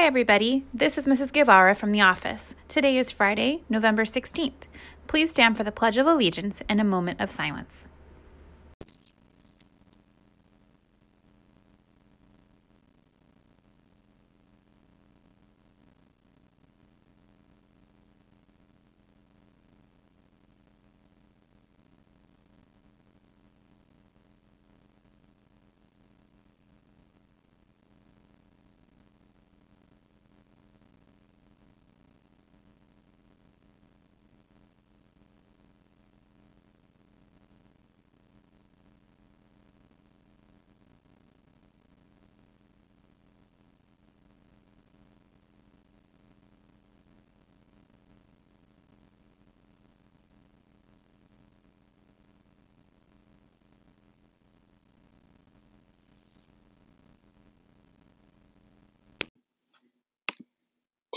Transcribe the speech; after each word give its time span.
Hi, 0.00 0.06
everybody. 0.06 0.64
This 0.72 0.96
is 0.96 1.06
Mrs. 1.06 1.30
Guevara 1.30 1.74
from 1.74 1.90
the 1.90 2.00
office. 2.00 2.56
Today 2.68 2.96
is 2.96 3.12
Friday, 3.12 3.64
November 3.68 4.04
16th. 4.04 4.62
Please 5.06 5.30
stand 5.30 5.58
for 5.58 5.62
the 5.62 5.70
Pledge 5.70 5.98
of 5.98 6.06
Allegiance 6.06 6.62
and 6.70 6.80
a 6.80 6.84
moment 6.84 7.20
of 7.20 7.30
silence. 7.30 7.86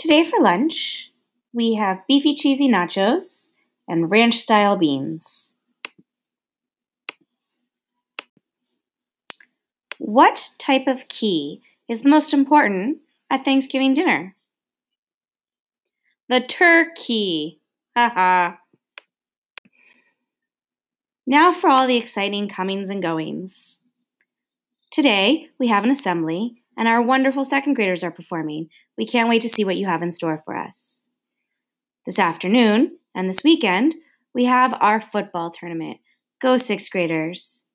Today 0.04 0.26
for 0.26 0.38
lunch, 0.38 1.10
we 1.54 1.76
have 1.76 2.06
beefy 2.06 2.34
cheesy 2.34 2.68
nachos 2.68 3.52
and 3.88 4.10
ranch 4.10 4.34
style 4.34 4.76
beans. 4.76 5.54
What 9.96 10.50
type 10.58 10.86
of 10.88 11.08
key 11.08 11.62
is 11.88 12.02
the 12.02 12.10
most 12.10 12.34
important 12.34 12.98
at 13.30 13.46
Thanksgiving 13.46 13.94
dinner? 13.94 14.36
The 16.28 16.40
turkey. 16.40 17.60
Haha. 17.96 18.56
now 21.26 21.50
for 21.50 21.70
all 21.70 21.86
the 21.86 21.96
exciting 21.96 22.46
comings 22.46 22.90
and 22.90 23.02
goings. 23.02 23.84
Today, 24.90 25.48
we 25.58 25.68
have 25.68 25.82
an 25.82 25.90
assembly 25.90 26.62
and 26.76 26.88
our 26.88 27.02
wonderful 27.02 27.44
second 27.44 27.74
graders 27.74 28.02
are 28.04 28.10
performing. 28.10 28.68
We 28.96 29.06
can't 29.06 29.28
wait 29.28 29.42
to 29.42 29.48
see 29.48 29.64
what 29.64 29.76
you 29.76 29.86
have 29.86 30.02
in 30.02 30.10
store 30.10 30.42
for 30.44 30.56
us. 30.56 31.10
This 32.06 32.18
afternoon 32.18 32.98
and 33.14 33.28
this 33.28 33.44
weekend, 33.44 33.94
we 34.34 34.44
have 34.46 34.74
our 34.80 35.00
football 35.00 35.50
tournament. 35.50 35.98
Go, 36.40 36.56
sixth 36.56 36.90
graders. 36.90 37.68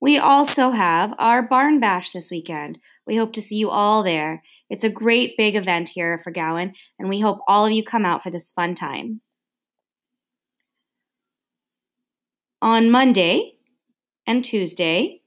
We 0.00 0.18
also 0.18 0.72
have 0.72 1.14
our 1.18 1.42
barn 1.42 1.78
bash 1.78 2.10
this 2.10 2.28
weekend. 2.28 2.78
We 3.06 3.16
hope 3.16 3.32
to 3.34 3.42
see 3.42 3.56
you 3.56 3.70
all 3.70 4.02
there. 4.02 4.42
It's 4.68 4.82
a 4.82 4.88
great 4.88 5.36
big 5.36 5.54
event 5.54 5.90
here 5.90 6.18
for 6.18 6.32
Gowan, 6.32 6.74
and 6.98 7.08
we 7.08 7.20
hope 7.20 7.38
all 7.46 7.66
of 7.66 7.72
you 7.72 7.84
come 7.84 8.04
out 8.04 8.20
for 8.20 8.30
this 8.30 8.50
fun 8.50 8.74
time. 8.74 9.20
On 12.60 12.90
Monday 12.90 13.52
and 14.26 14.44
Tuesday, 14.44 15.21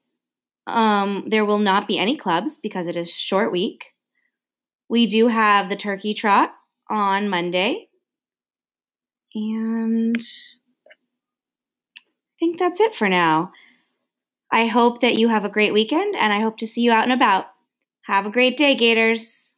um, 0.67 1.25
there 1.27 1.45
will 1.45 1.59
not 1.59 1.88
be 1.88 1.97
any 1.97 2.16
clubs 2.16 2.58
because 2.58 2.88
it 2.88 2.97
is 2.97 3.11
short 3.11 3.52
week. 3.52 3.94
We 4.89 5.08
do 5.08 5.27
have 5.27 5.69
the 5.69 5.75
turkey 5.75 6.13
trot 6.13 6.53
on 6.89 7.30
Monday. 7.30 7.89
And 9.33 10.15
I 10.17 10.93
think 12.39 12.58
that's 12.58 12.80
it 12.80 12.95
for 12.95 13.09
now. 13.09 13.52
I 14.52 14.67
hope 14.67 15.02
that 15.02 15.15
you 15.15 15.30
have 15.30 15.43
a 15.43 15.49
great 15.49 15.73
weekend 15.73 16.15
and 16.15 16.31
I 16.31 16.39
hope 16.39 16.58
to 16.58 16.67
see 16.67 16.81
you 16.81 16.92
out 16.92 17.04
and 17.04 17.14
about. 17.14 17.48
Have 18.04 18.25
a 18.25 18.31
great 18.31 18.55
day, 18.55 18.75
Gators. 18.75 19.55